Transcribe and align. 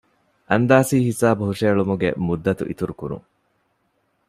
އަންދާސީ 0.49 0.97
ހިސާބު 1.07 1.41
ހުށަހެޅުމުގެ 1.47 2.09
މުއްދަތު 2.27 2.63
އިތުރު 2.69 2.93
ކުރުން 2.99 3.25